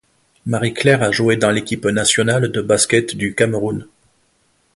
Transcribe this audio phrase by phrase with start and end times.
[0.47, 3.87] Marie-Claire a joué dans l'équipe nationale de basket du Cameroun.